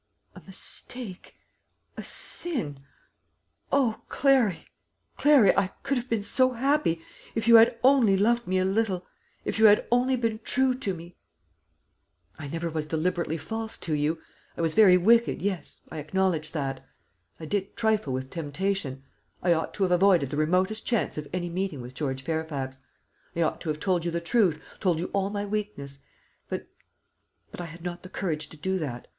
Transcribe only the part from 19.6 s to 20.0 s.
to have